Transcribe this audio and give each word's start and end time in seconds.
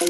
A 0.00 0.04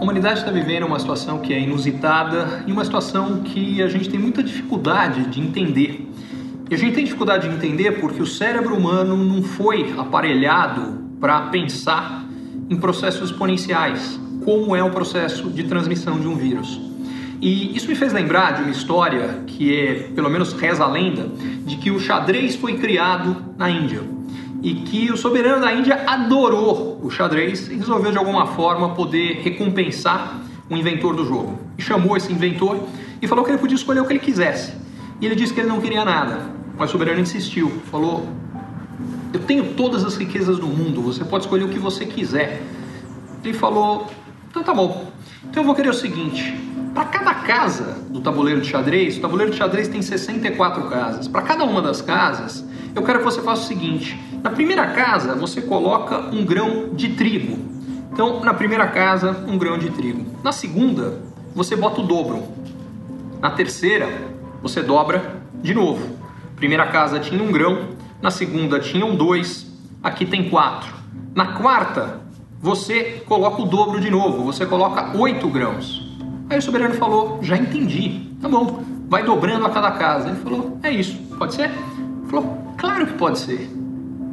humanidade 0.00 0.38
está 0.38 0.50
vivendo 0.50 0.86
uma 0.86 0.98
situação 0.98 1.38
que 1.40 1.52
é 1.52 1.60
inusitada 1.60 2.64
e 2.66 2.72
uma 2.72 2.82
situação 2.82 3.42
que 3.42 3.82
a 3.82 3.88
gente 3.88 4.08
tem 4.08 4.18
muita 4.18 4.42
dificuldade 4.42 5.26
de 5.26 5.38
entender. 5.38 6.10
E 6.70 6.74
a 6.74 6.78
gente 6.78 6.94
tem 6.94 7.04
dificuldade 7.04 7.46
de 7.46 7.54
entender 7.54 8.00
porque 8.00 8.22
o 8.22 8.26
cérebro 8.26 8.74
humano 8.74 9.14
não 9.14 9.42
foi 9.42 9.94
aparelhado 9.98 11.04
para 11.20 11.42
pensar 11.48 12.26
em 12.70 12.76
processos 12.76 13.30
exponenciais, 13.30 14.18
como 14.46 14.74
é 14.74 14.82
o 14.82 14.88
processo 14.88 15.50
de 15.50 15.64
transmissão 15.64 16.18
de 16.18 16.26
um 16.26 16.36
vírus. 16.36 16.80
E 17.38 17.76
isso 17.76 17.86
me 17.86 17.94
fez 17.94 18.14
lembrar 18.14 18.52
de 18.52 18.62
uma 18.62 18.70
história 18.70 19.42
que 19.46 19.76
é, 19.76 19.94
pelo 20.14 20.30
menos 20.30 20.54
reza 20.54 20.84
a 20.84 20.86
lenda, 20.86 21.28
de 21.66 21.76
que 21.76 21.90
o 21.90 22.00
xadrez 22.00 22.56
foi 22.56 22.78
criado 22.78 23.36
na 23.58 23.68
Índia 23.68 24.11
e 24.62 24.74
que 24.74 25.10
o 25.10 25.16
soberano 25.16 25.60
da 25.60 25.72
Índia 25.72 26.04
adorou 26.06 27.00
o 27.02 27.10
xadrez 27.10 27.68
e 27.68 27.74
resolveu 27.74 28.12
de 28.12 28.18
alguma 28.18 28.46
forma 28.46 28.94
poder 28.94 29.40
recompensar 29.42 30.40
o 30.70 30.76
inventor 30.76 31.16
do 31.16 31.26
jogo. 31.26 31.58
E 31.76 31.82
chamou 31.82 32.16
esse 32.16 32.32
inventor 32.32 32.78
e 33.20 33.26
falou 33.26 33.44
que 33.44 33.50
ele 33.50 33.58
podia 33.58 33.74
escolher 33.74 34.00
o 34.00 34.04
que 34.04 34.12
ele 34.12 34.20
quisesse. 34.20 34.72
E 35.20 35.26
ele 35.26 35.34
disse 35.34 35.52
que 35.52 35.60
ele 35.60 35.68
não 35.68 35.80
queria 35.80 36.04
nada, 36.04 36.46
mas 36.78 36.90
o 36.90 36.92
soberano 36.92 37.20
insistiu, 37.20 37.70
falou: 37.90 38.28
"Eu 39.32 39.40
tenho 39.40 39.74
todas 39.74 40.04
as 40.04 40.16
riquezas 40.16 40.58
do 40.58 40.68
mundo, 40.68 41.02
você 41.02 41.24
pode 41.24 41.44
escolher 41.44 41.64
o 41.64 41.68
que 41.68 41.78
você 41.78 42.06
quiser". 42.06 42.62
Ele 43.44 43.54
falou: 43.54 44.06
"Então 44.48 44.62
tá 44.62 44.72
bom. 44.72 45.10
Então 45.44 45.64
eu 45.64 45.66
vou 45.66 45.74
querer 45.74 45.88
o 45.88 45.94
seguinte, 45.94 46.56
para 46.94 47.04
cada 47.06 47.34
casa 47.34 47.98
do 48.10 48.20
tabuleiro 48.20 48.60
de 48.60 48.68
xadrez, 48.68 49.18
o 49.18 49.20
tabuleiro 49.20 49.50
de 49.50 49.58
xadrez 49.58 49.88
tem 49.88 50.00
64 50.00 50.88
casas. 50.88 51.26
Para 51.26 51.42
cada 51.42 51.64
uma 51.64 51.82
das 51.82 52.00
casas, 52.00 52.64
eu 52.94 53.02
quero 53.02 53.18
que 53.20 53.24
você 53.24 53.40
faça 53.40 53.62
o 53.62 53.66
seguinte: 53.66 54.18
na 54.42 54.50
primeira 54.50 54.86
casa, 54.88 55.34
você 55.34 55.62
coloca 55.62 56.18
um 56.34 56.44
grão 56.44 56.90
de 56.92 57.10
trigo. 57.10 57.58
Então, 58.12 58.40
na 58.40 58.52
primeira 58.52 58.86
casa, 58.86 59.44
um 59.46 59.56
grão 59.56 59.78
de 59.78 59.90
trigo. 59.90 60.26
Na 60.42 60.52
segunda, 60.52 61.20
você 61.54 61.74
bota 61.74 62.00
o 62.00 62.04
dobro. 62.04 62.42
Na 63.40 63.50
terceira, 63.50 64.08
você 64.62 64.82
dobra 64.82 65.42
de 65.62 65.72
novo. 65.72 66.16
Primeira 66.56 66.86
casa 66.86 67.18
tinha 67.18 67.42
um 67.42 67.50
grão, 67.50 67.88
na 68.20 68.30
segunda 68.30 68.78
tinham 68.78 69.16
dois, 69.16 69.66
aqui 70.02 70.26
tem 70.26 70.50
quatro. 70.50 70.92
Na 71.34 71.54
quarta, 71.54 72.20
você 72.60 73.22
coloca 73.26 73.62
o 73.62 73.64
dobro 73.66 74.00
de 74.00 74.10
novo, 74.10 74.44
você 74.44 74.66
coloca 74.66 75.16
oito 75.16 75.48
grãos. 75.48 76.06
Aí 76.50 76.58
o 76.58 76.62
soberano 76.62 76.94
falou: 76.94 77.38
Já 77.42 77.56
entendi, 77.56 78.30
tá 78.40 78.48
bom, 78.48 78.84
vai 79.08 79.24
dobrando 79.24 79.66
a 79.66 79.70
cada 79.70 79.90
casa. 79.92 80.28
Ele 80.28 80.38
falou: 80.38 80.78
É 80.82 80.90
isso, 80.90 81.16
pode 81.38 81.54
ser? 81.54 81.70
Ele 81.70 82.28
falou: 82.28 82.61
Claro 82.76 83.06
que 83.06 83.14
pode 83.14 83.38
ser. 83.38 83.70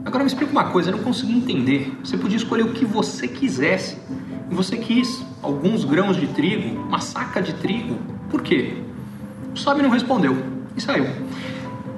Agora 0.05 0.23
me 0.23 0.27
explica 0.27 0.51
uma 0.51 0.65
coisa, 0.65 0.89
eu 0.89 0.97
não 0.97 1.03
consegui 1.03 1.33
entender. 1.33 1.93
Você 2.03 2.17
podia 2.17 2.37
escolher 2.37 2.63
o 2.63 2.73
que 2.73 2.85
você 2.85 3.27
quisesse. 3.27 3.97
E 4.49 4.55
você 4.55 4.77
quis 4.77 5.23
alguns 5.43 5.83
grãos 5.85 6.17
de 6.17 6.27
trigo, 6.27 6.79
uma 6.81 6.99
saca 6.99 7.41
de 7.41 7.53
trigo. 7.53 7.97
Por 8.29 8.41
quê? 8.41 8.77
O 9.53 9.57
sábio 9.57 9.83
não 9.83 9.89
respondeu 9.89 10.35
e 10.75 10.81
saiu. 10.81 11.05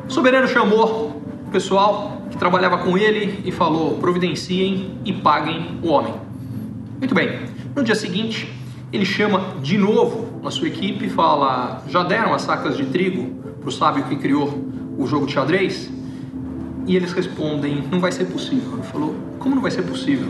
O 0.07 0.11
soberano 0.11 0.47
chamou 0.47 1.21
o 1.47 1.51
pessoal 1.51 2.23
que 2.29 2.37
trabalhava 2.37 2.79
com 2.79 2.97
ele 2.97 3.41
e 3.45 3.51
falou: 3.51 3.97
providenciem 3.99 4.97
e 5.05 5.13
paguem 5.13 5.79
o 5.81 5.87
homem. 5.87 6.13
Muito 6.99 7.15
bem. 7.15 7.45
No 7.75 7.83
dia 7.83 7.95
seguinte, 7.95 8.51
ele 8.91 9.05
chama 9.05 9.55
de 9.61 9.77
novo 9.77 10.41
a 10.45 10.51
sua 10.51 10.67
equipe 10.67 11.05
e 11.05 11.09
fala: 11.09 11.81
já 11.87 12.03
deram 12.03 12.33
as 12.33 12.41
sacas 12.41 12.75
de 12.75 12.85
trigo 12.87 13.41
para 13.59 13.69
o 13.69 13.71
sábio 13.71 14.03
que 14.03 14.17
criou 14.17 14.65
o 14.97 15.07
jogo 15.07 15.25
de 15.25 15.33
xadrez? 15.33 15.89
E 16.87 16.95
eles 16.95 17.13
respondem: 17.13 17.83
não 17.91 17.99
vai 17.99 18.11
ser 18.11 18.25
possível. 18.25 18.73
Ele 18.73 18.83
falou: 18.83 19.15
como 19.39 19.55
não 19.55 19.61
vai 19.61 19.71
ser 19.71 19.83
possível? 19.83 20.29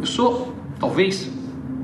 Eu 0.00 0.06
sou, 0.06 0.54
talvez, 0.78 1.30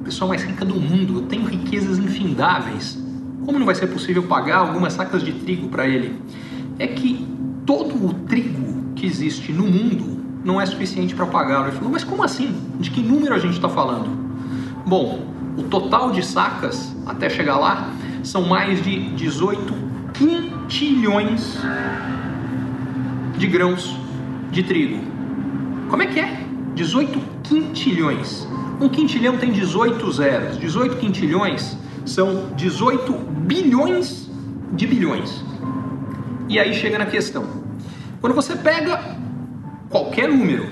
a 0.00 0.04
pessoa 0.04 0.28
mais 0.28 0.42
rica 0.42 0.64
do 0.64 0.74
mundo, 0.74 1.20
eu 1.20 1.22
tenho 1.22 1.44
riquezas 1.44 1.98
infindáveis. 1.98 2.98
Como 3.44 3.58
não 3.58 3.66
vai 3.66 3.74
ser 3.74 3.86
possível 3.86 4.22
pagar 4.24 4.58
algumas 4.58 4.92
sacas 4.92 5.22
de 5.22 5.32
trigo 5.32 5.68
para 5.68 5.86
ele? 5.86 6.20
É 6.78 6.86
que 6.86 7.26
todo 7.64 8.06
o 8.06 8.12
trigo 8.26 8.92
que 8.94 9.06
existe 9.06 9.52
no 9.52 9.66
mundo 9.66 10.18
não 10.44 10.60
é 10.60 10.66
suficiente 10.66 11.14
para 11.14 11.26
pagá-lo. 11.26 11.66
Ele 11.66 11.76
falou: 11.76 11.90
mas 11.90 12.04
como 12.04 12.22
assim? 12.22 12.54
De 12.78 12.90
que 12.90 13.00
número 13.00 13.34
a 13.34 13.38
gente 13.38 13.54
está 13.54 13.68
falando? 13.68 14.10
Bom, 14.86 15.20
o 15.56 15.62
total 15.64 16.10
de 16.10 16.24
sacas 16.24 16.94
até 17.06 17.28
chegar 17.28 17.58
lá 17.58 17.90
são 18.22 18.42
mais 18.46 18.82
de 18.82 19.10
18 19.10 19.74
quintilhões 20.14 21.58
de 23.38 23.46
grãos 23.46 23.96
de 24.50 24.64
trigo. 24.64 25.00
Como 25.88 26.02
é 26.02 26.06
que 26.06 26.18
é? 26.18 26.44
18 26.74 27.20
quintilhões. 27.44 28.46
Um 28.80 28.88
quintilhão 28.88 29.38
tem 29.38 29.52
18 29.52 30.12
zeros. 30.12 30.58
18 30.58 30.96
quintilhões 30.96 31.76
são 32.04 32.52
18 32.56 33.12
bilhões 33.12 34.28
de 34.72 34.86
bilhões. 34.86 35.44
E 36.48 36.58
aí 36.58 36.74
chega 36.74 36.98
na 36.98 37.06
questão. 37.06 37.44
Quando 38.20 38.34
você 38.34 38.56
pega 38.56 39.16
qualquer 39.88 40.28
número 40.28 40.66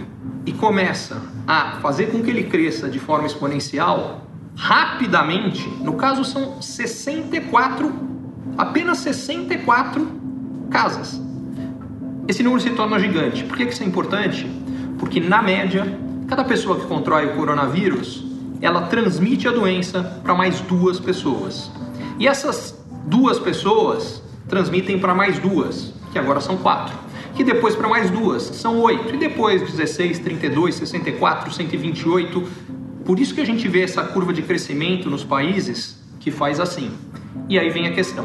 e 0.44 0.52
começa 0.52 1.22
a 1.46 1.78
fazer 1.80 2.06
com 2.06 2.20
que 2.22 2.30
ele 2.30 2.44
cresça 2.44 2.88
de 2.88 2.98
forma 2.98 3.26
exponencial, 3.26 4.26
rapidamente, 4.56 5.68
no 5.80 5.94
caso 5.94 6.24
são 6.24 6.60
64, 6.60 7.92
apenas 8.58 8.98
64 8.98 10.20
casas 10.68 11.25
esse 12.28 12.42
número 12.42 12.60
se 12.60 12.70
torna 12.70 12.98
gigante. 12.98 13.44
Por 13.44 13.56
que 13.56 13.64
isso 13.64 13.82
é 13.82 13.86
importante? 13.86 14.46
Porque, 14.98 15.20
na 15.20 15.42
média, 15.42 15.98
cada 16.26 16.42
pessoa 16.44 16.78
que 16.78 16.86
contrai 16.86 17.26
o 17.26 17.36
coronavírus, 17.36 18.24
ela 18.60 18.82
transmite 18.82 19.46
a 19.46 19.52
doença 19.52 20.02
para 20.22 20.34
mais 20.34 20.60
duas 20.60 20.98
pessoas. 20.98 21.70
E 22.18 22.26
essas 22.26 22.76
duas 23.06 23.38
pessoas 23.38 24.22
transmitem 24.48 24.98
para 24.98 25.14
mais 25.14 25.38
duas, 25.38 25.94
que 26.12 26.18
agora 26.18 26.40
são 26.40 26.56
quatro. 26.56 26.96
Que 27.34 27.44
depois 27.44 27.76
para 27.76 27.88
mais 27.88 28.10
duas, 28.10 28.42
são 28.42 28.80
oito. 28.80 29.14
E 29.14 29.18
depois 29.18 29.62
16, 29.62 30.18
32, 30.20 30.74
64, 30.76 31.52
128. 31.52 32.42
Por 33.04 33.20
isso 33.20 33.34
que 33.34 33.40
a 33.40 33.46
gente 33.46 33.68
vê 33.68 33.82
essa 33.82 34.02
curva 34.02 34.32
de 34.32 34.42
crescimento 34.42 35.10
nos 35.10 35.22
países 35.22 36.02
que 36.18 36.30
faz 36.30 36.58
assim. 36.58 36.90
E 37.48 37.58
aí 37.58 37.70
vem 37.70 37.86
a 37.86 37.92
questão: 37.92 38.24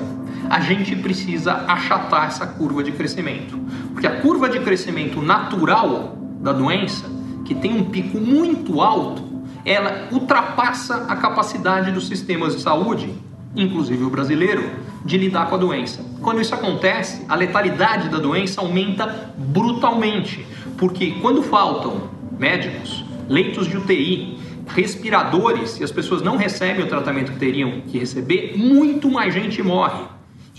a 0.49 0.59
gente 0.59 0.95
precisa 0.95 1.65
achatar 1.67 2.27
essa 2.27 2.47
curva 2.47 2.83
de 2.83 2.91
crescimento, 2.91 3.59
porque 3.93 4.07
a 4.07 4.21
curva 4.21 4.49
de 4.49 4.59
crescimento 4.59 5.21
natural 5.21 6.17
da 6.39 6.51
doença, 6.51 7.05
que 7.45 7.53
tem 7.53 7.73
um 7.73 7.85
pico 7.85 8.19
muito 8.19 8.81
alto, 8.81 9.23
ela 9.65 10.07
ultrapassa 10.11 11.05
a 11.07 11.15
capacidade 11.15 11.91
dos 11.91 12.07
sistemas 12.07 12.55
de 12.55 12.61
saúde, 12.61 13.13
inclusive 13.55 14.03
o 14.03 14.09
brasileiro, 14.09 14.69
de 15.03 15.17
lidar 15.17 15.47
com 15.49 15.55
a 15.55 15.57
doença. 15.57 16.03
Quando 16.21 16.41
isso 16.41 16.53
acontece, 16.53 17.25
a 17.27 17.35
letalidade 17.35 18.09
da 18.09 18.17
doença 18.17 18.61
aumenta 18.61 19.33
brutalmente, 19.37 20.45
porque 20.77 21.11
quando 21.21 21.43
faltam 21.43 22.09
médicos, 22.37 23.03
leitos 23.27 23.67
de 23.67 23.77
UTI, 23.77 24.39
respiradores 24.67 25.79
e 25.79 25.83
as 25.83 25.91
pessoas 25.91 26.21
não 26.21 26.37
recebem 26.37 26.85
o 26.85 26.87
tratamento 26.87 27.31
que 27.33 27.39
teriam 27.39 27.81
que 27.81 27.97
receber, 27.97 28.53
muito 28.55 29.09
mais 29.09 29.33
gente 29.33 29.61
morre. 29.61 30.03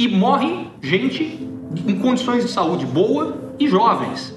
E 0.03 0.09
morre 0.09 0.67
gente 0.83 1.49
em 1.87 1.97
condições 2.01 2.45
de 2.45 2.51
saúde 2.51 2.85
boa 2.85 3.55
e 3.57 3.69
jovens. 3.69 4.35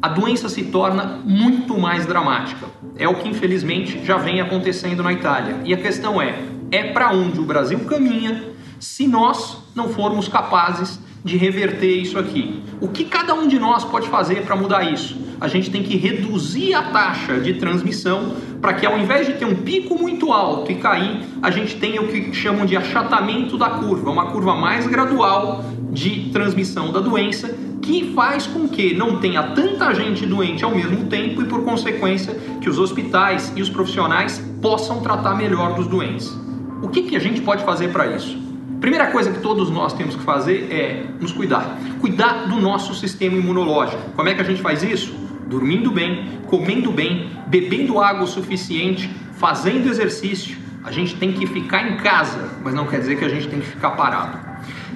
A 0.00 0.08
doença 0.08 0.48
se 0.48 0.66
torna 0.66 1.20
muito 1.24 1.76
mais 1.76 2.06
dramática. 2.06 2.64
É 2.96 3.08
o 3.08 3.16
que 3.16 3.28
infelizmente 3.28 4.00
já 4.04 4.18
vem 4.18 4.40
acontecendo 4.40 5.02
na 5.02 5.12
Itália. 5.12 5.56
E 5.64 5.74
a 5.74 5.76
questão 5.76 6.22
é: 6.22 6.38
é 6.70 6.92
para 6.92 7.12
onde 7.12 7.40
o 7.40 7.42
Brasil 7.42 7.80
caminha 7.86 8.52
se 8.78 9.08
nós 9.08 9.64
não 9.74 9.88
formos 9.88 10.28
capazes 10.28 11.00
de 11.24 11.36
reverter 11.36 11.96
isso 11.96 12.16
aqui? 12.16 12.62
O 12.80 12.86
que 12.86 13.04
cada 13.04 13.34
um 13.34 13.48
de 13.48 13.58
nós 13.58 13.84
pode 13.84 14.08
fazer 14.08 14.44
para 14.44 14.54
mudar 14.54 14.84
isso? 14.84 15.18
A 15.40 15.46
gente 15.46 15.70
tem 15.70 15.82
que 15.82 15.96
reduzir 15.96 16.74
a 16.74 16.82
taxa 16.82 17.38
de 17.38 17.54
transmissão 17.54 18.34
para 18.60 18.74
que 18.74 18.84
ao 18.84 18.98
invés 18.98 19.26
de 19.26 19.34
ter 19.34 19.44
um 19.44 19.54
pico 19.54 19.96
muito 19.96 20.32
alto 20.32 20.72
e 20.72 20.74
cair, 20.76 21.20
a 21.40 21.50
gente 21.50 21.76
tenha 21.76 22.02
o 22.02 22.08
que 22.08 22.32
chamam 22.32 22.66
de 22.66 22.76
achatamento 22.76 23.56
da 23.56 23.70
curva, 23.70 24.10
uma 24.10 24.26
curva 24.32 24.54
mais 24.54 24.86
gradual 24.86 25.64
de 25.92 26.30
transmissão 26.32 26.92
da 26.92 27.00
doença, 27.00 27.54
que 27.80 28.12
faz 28.14 28.46
com 28.46 28.68
que 28.68 28.94
não 28.94 29.18
tenha 29.18 29.42
tanta 29.54 29.94
gente 29.94 30.26
doente 30.26 30.64
ao 30.64 30.74
mesmo 30.74 31.06
tempo 31.06 31.40
e 31.40 31.44
por 31.44 31.64
consequência 31.64 32.34
que 32.60 32.68
os 32.68 32.78
hospitais 32.78 33.52
e 33.54 33.62
os 33.62 33.70
profissionais 33.70 34.44
possam 34.60 35.00
tratar 35.00 35.34
melhor 35.34 35.74
dos 35.74 35.86
doentes. 35.86 36.36
O 36.82 36.88
que, 36.88 37.02
que 37.02 37.16
a 37.16 37.20
gente 37.20 37.40
pode 37.40 37.64
fazer 37.64 37.88
para 37.92 38.06
isso? 38.08 38.36
Primeira 38.80 39.08
coisa 39.08 39.32
que 39.32 39.40
todos 39.40 39.70
nós 39.70 39.92
temos 39.92 40.14
que 40.14 40.22
fazer 40.22 40.68
é 40.70 41.04
nos 41.20 41.32
cuidar. 41.32 41.78
Cuidar 42.00 42.46
do 42.46 42.60
nosso 42.60 42.94
sistema 42.94 43.36
imunológico. 43.36 44.00
Como 44.14 44.28
é 44.28 44.34
que 44.34 44.40
a 44.40 44.44
gente 44.44 44.62
faz 44.62 44.82
isso? 44.82 45.12
Dormindo 45.48 45.90
bem, 45.90 46.40
comendo 46.46 46.92
bem, 46.92 47.30
bebendo 47.46 47.98
água 47.98 48.24
o 48.24 48.26
suficiente, 48.26 49.10
fazendo 49.38 49.88
exercício. 49.88 50.56
A 50.84 50.92
gente 50.92 51.16
tem 51.16 51.32
que 51.32 51.46
ficar 51.46 51.90
em 51.90 51.96
casa, 51.96 52.50
mas 52.62 52.74
não 52.74 52.86
quer 52.86 53.00
dizer 53.00 53.18
que 53.18 53.24
a 53.24 53.28
gente 53.28 53.48
tem 53.48 53.60
que 53.60 53.66
ficar 53.66 53.90
parado. 53.92 54.38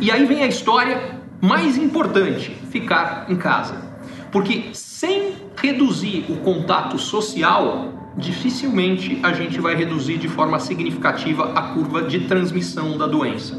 E 0.00 0.10
aí 0.10 0.24
vem 0.24 0.42
a 0.42 0.46
história 0.46 1.18
mais 1.40 1.76
importante: 1.76 2.50
ficar 2.70 3.26
em 3.28 3.36
casa. 3.36 3.92
Porque 4.30 4.70
sem 4.72 5.34
reduzir 5.60 6.24
o 6.28 6.36
contato 6.36 6.98
social, 6.98 8.12
dificilmente 8.16 9.18
a 9.22 9.32
gente 9.32 9.60
vai 9.60 9.74
reduzir 9.74 10.16
de 10.18 10.28
forma 10.28 10.58
significativa 10.58 11.52
a 11.54 11.74
curva 11.74 12.02
de 12.02 12.20
transmissão 12.20 12.96
da 12.96 13.06
doença. 13.06 13.58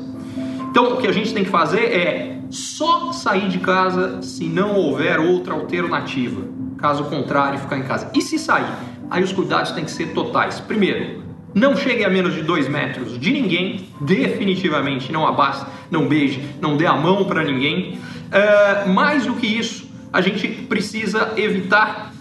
Então, 0.69 0.93
o 0.93 0.97
que 0.97 1.07
a 1.07 1.11
gente 1.11 1.33
tem 1.33 1.43
que 1.43 1.51
fazer 1.51 1.83
é 1.83 2.39
só 2.49 3.11
sair 3.11 3.47
de 3.47 3.59
casa 3.59 4.21
se 4.23 4.45
não 4.45 4.75
houver 4.75 5.19
outra 5.19 5.53
alternativa. 5.53 6.41
Caso 6.83 7.05
contrário, 7.05 7.57
ficar 7.59 7.77
em 7.77 7.83
casa. 7.83 8.11
E 8.13 8.21
se 8.21 8.37
sair? 8.37 8.67
Aí 9.09 9.23
os 9.23 9.31
cuidados 9.31 9.71
têm 9.71 9.85
que 9.85 9.91
ser 9.91 10.07
totais. 10.07 10.59
Primeiro, 10.59 11.23
não 11.53 11.77
chegue 11.77 12.03
a 12.03 12.09
menos 12.09 12.33
de 12.33 12.41
dois 12.41 12.67
metros 12.67 13.17
de 13.17 13.31
ninguém, 13.31 13.87
definitivamente 14.01 15.09
não 15.09 15.25
abaste, 15.25 15.65
não 15.89 16.09
beije, 16.09 16.43
não 16.59 16.75
dê 16.75 16.85
a 16.85 16.93
mão 16.93 17.23
para 17.23 17.41
ninguém. 17.41 17.97
Uh, 18.27 18.89
mais 18.89 19.25
do 19.25 19.33
que 19.35 19.47
isso, 19.47 19.89
a 20.11 20.19
gente 20.19 20.45
precisa 20.67 21.31
evitar 21.37 22.11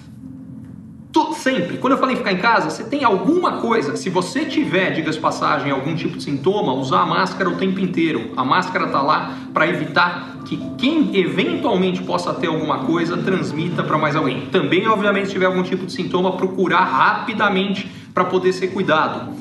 sempre. 1.34 1.78
Quando 1.78 1.94
eu 1.94 1.98
falei 1.98 2.16
ficar 2.16 2.32
em 2.32 2.38
casa, 2.38 2.70
você 2.70 2.84
tem 2.84 3.04
alguma 3.04 3.58
coisa, 3.58 3.96
se 3.96 4.10
você 4.10 4.44
tiver, 4.44 4.90
diga-se 4.90 5.19
passagem, 5.19 5.70
algum 5.70 5.94
tipo 5.94 6.16
de 6.16 6.24
sintoma, 6.24 6.72
usar 6.72 7.02
a 7.02 7.06
máscara 7.06 7.48
o 7.48 7.56
tempo 7.56 7.80
inteiro. 7.80 8.32
A 8.36 8.44
máscara 8.44 8.86
está 8.86 9.00
lá 9.00 9.36
para 9.52 9.66
evitar 9.69 10.38
que 10.44 10.56
quem 10.76 11.16
eventualmente 11.16 12.02
possa 12.02 12.34
ter 12.34 12.48
alguma 12.48 12.80
coisa 12.80 13.16
transmita 13.16 13.82
para 13.82 13.96
mais 13.96 14.16
alguém. 14.16 14.46
Também, 14.46 14.86
obviamente, 14.88 15.26
se 15.26 15.32
tiver 15.32 15.46
algum 15.46 15.62
tipo 15.62 15.86
de 15.86 15.92
sintoma, 15.92 16.32
procurar 16.32 16.84
rapidamente 16.84 17.90
para 18.12 18.25
poder 18.25 18.52
ser 18.52 18.68
cuidado. 18.68 19.32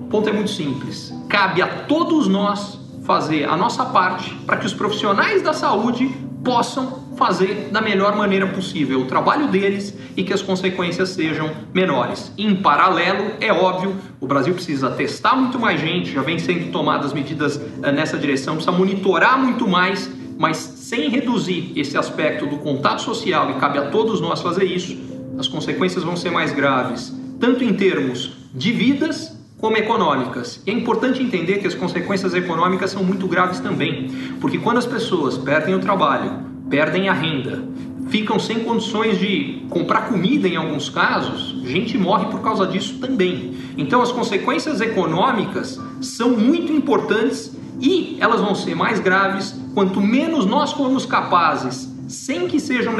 O 0.00 0.04
ponto 0.04 0.28
é 0.28 0.32
muito 0.32 0.50
simples. 0.50 1.14
Cabe 1.28 1.62
a 1.62 1.66
todos 1.66 2.26
nós 2.26 2.78
fazer 3.04 3.44
a 3.44 3.56
nossa 3.56 3.84
parte 3.86 4.34
para 4.46 4.56
que 4.56 4.66
os 4.66 4.74
profissionais 4.74 5.42
da 5.42 5.52
saúde 5.52 6.27
possam 6.48 7.04
fazer 7.14 7.68
da 7.70 7.82
melhor 7.82 8.16
maneira 8.16 8.46
possível 8.46 9.02
o 9.02 9.04
trabalho 9.04 9.48
deles 9.48 9.94
e 10.16 10.24
que 10.24 10.32
as 10.32 10.40
consequências 10.40 11.10
sejam 11.10 11.50
menores. 11.74 12.32
Em 12.38 12.56
paralelo, 12.56 13.32
é 13.38 13.52
óbvio, 13.52 13.94
o 14.18 14.26
Brasil 14.26 14.54
precisa 14.54 14.88
testar 14.90 15.36
muito 15.36 15.58
mais 15.58 15.78
gente, 15.78 16.10
já 16.10 16.22
vem 16.22 16.38
sendo 16.38 16.72
tomadas 16.72 17.12
medidas 17.12 17.60
eh, 17.82 17.92
nessa 17.92 18.16
direção, 18.16 18.54
precisa 18.54 18.74
monitorar 18.74 19.38
muito 19.38 19.68
mais, 19.68 20.10
mas 20.38 20.56
sem 20.56 21.10
reduzir 21.10 21.74
esse 21.76 21.98
aspecto 21.98 22.46
do 22.46 22.56
contato 22.56 23.02
social, 23.02 23.50
e 23.50 23.54
cabe 23.60 23.76
a 23.76 23.90
todos 23.90 24.18
nós 24.18 24.40
fazer 24.40 24.64
isso, 24.64 24.96
as 25.38 25.46
consequências 25.46 26.02
vão 26.02 26.16
ser 26.16 26.30
mais 26.30 26.50
graves, 26.50 27.14
tanto 27.38 27.62
em 27.62 27.74
termos 27.74 28.32
de 28.54 28.72
vidas 28.72 29.37
como 29.58 29.76
econômicas. 29.76 30.62
É 30.66 30.70
importante 30.70 31.22
entender 31.22 31.58
que 31.58 31.66
as 31.66 31.74
consequências 31.74 32.32
econômicas 32.32 32.90
são 32.90 33.02
muito 33.02 33.26
graves 33.26 33.60
também, 33.60 34.08
porque 34.40 34.58
quando 34.58 34.78
as 34.78 34.86
pessoas 34.86 35.36
perdem 35.36 35.74
o 35.74 35.80
trabalho, 35.80 36.30
perdem 36.70 37.08
a 37.08 37.12
renda, 37.12 37.64
ficam 38.08 38.38
sem 38.38 38.60
condições 38.60 39.18
de 39.18 39.66
comprar 39.68 40.08
comida 40.08 40.48
em 40.48 40.56
alguns 40.56 40.88
casos, 40.88 41.60
gente 41.64 41.98
morre 41.98 42.26
por 42.26 42.40
causa 42.40 42.66
disso 42.66 42.98
também. 42.98 43.56
Então 43.76 44.00
as 44.00 44.12
consequências 44.12 44.80
econômicas 44.80 45.78
são 46.00 46.30
muito 46.30 46.72
importantes 46.72 47.56
e 47.80 48.16
elas 48.20 48.40
vão 48.40 48.54
ser 48.54 48.74
mais 48.74 49.00
graves 49.00 49.58
quanto 49.74 50.00
menos 50.00 50.46
nós 50.46 50.72
formos 50.72 51.04
capazes, 51.04 51.92
sem 52.08 52.48
que 52.48 52.58
sejam 52.58 52.94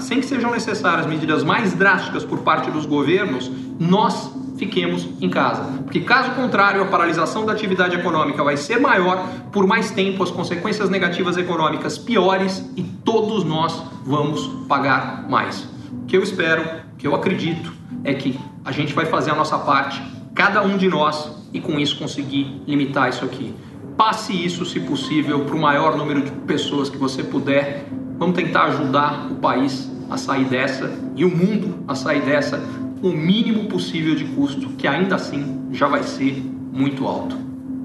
sem 0.00 0.20
que 0.20 0.26
sejam 0.26 0.50
necessárias 0.50 1.06
medidas 1.06 1.42
mais 1.42 1.72
drásticas 1.72 2.24
por 2.24 2.40
parte 2.40 2.70
dos 2.70 2.84
governos, 2.84 3.50
nós 3.80 4.30
fiquemos 4.56 5.08
em 5.20 5.28
casa. 5.28 5.64
Porque 5.82 6.00
caso 6.00 6.30
contrário, 6.32 6.82
a 6.82 6.86
paralisação 6.86 7.44
da 7.44 7.52
atividade 7.52 7.96
econômica 7.96 8.42
vai 8.42 8.56
ser 8.56 8.78
maior, 8.78 9.26
por 9.52 9.66
mais 9.66 9.90
tempo 9.90 10.22
as 10.22 10.30
consequências 10.30 10.88
negativas 10.88 11.36
econômicas 11.36 11.98
piores 11.98 12.70
e 12.76 12.82
todos 12.82 13.44
nós 13.44 13.82
vamos 14.04 14.46
pagar 14.68 15.28
mais. 15.28 15.68
O 16.02 16.06
que 16.06 16.16
eu 16.16 16.22
espero, 16.22 16.62
o 16.92 16.96
que 16.96 17.06
eu 17.06 17.14
acredito 17.14 17.72
é 18.02 18.14
que 18.14 18.38
a 18.64 18.72
gente 18.72 18.94
vai 18.94 19.06
fazer 19.06 19.30
a 19.30 19.34
nossa 19.34 19.58
parte, 19.58 20.02
cada 20.34 20.62
um 20.62 20.76
de 20.76 20.88
nós, 20.88 21.44
e 21.52 21.60
com 21.60 21.78
isso 21.78 21.96
conseguir 21.96 22.62
limitar 22.66 23.08
isso 23.08 23.24
aqui. 23.24 23.54
Passe 23.96 24.32
isso, 24.32 24.66
se 24.66 24.80
possível, 24.80 25.44
para 25.44 25.54
o 25.54 25.60
maior 25.60 25.96
número 25.96 26.22
de 26.22 26.30
pessoas 26.32 26.90
que 26.90 26.96
você 26.96 27.22
puder. 27.22 27.86
Vamos 28.18 28.34
tentar 28.34 28.64
ajudar 28.64 29.28
o 29.30 29.36
país 29.36 29.88
a 30.10 30.16
sair 30.16 30.44
dessa 30.46 30.90
e 31.14 31.24
o 31.24 31.30
mundo 31.30 31.84
a 31.86 31.94
sair 31.94 32.22
dessa 32.22 32.60
o 33.04 33.12
mínimo 33.12 33.66
possível 33.66 34.14
de 34.14 34.24
custo, 34.24 34.70
que 34.78 34.88
ainda 34.88 35.16
assim 35.16 35.68
já 35.72 35.86
vai 35.86 36.02
ser 36.02 36.42
muito 36.72 37.06
alto. 37.06 37.36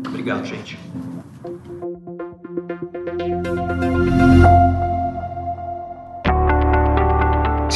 Obrigado, 0.07 0.45
gente. 0.45 0.79